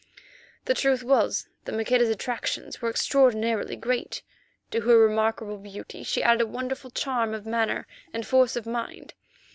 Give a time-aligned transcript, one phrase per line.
[0.65, 4.23] The truth was that Maqueda's attractions were extraordinarily great.
[4.71, 9.13] To her remarkable beauty she added a wonderful charm of manner and force of mind.